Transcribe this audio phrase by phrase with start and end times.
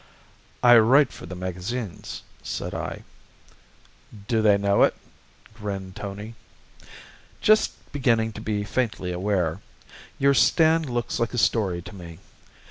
[0.63, 3.03] "I write for the magazines," said I.
[4.27, 4.95] "Do they know it?"
[5.55, 6.33] grinned Tony.
[7.39, 9.61] "Just beginning to be faintly aware.
[10.17, 12.17] Your stand looks like a story to me.